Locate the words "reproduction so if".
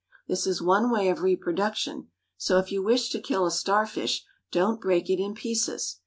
1.21-2.71